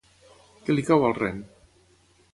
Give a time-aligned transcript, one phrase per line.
[0.63, 1.45] Què li cau al ren?